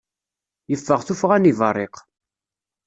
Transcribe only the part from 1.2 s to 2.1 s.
n yibarriq.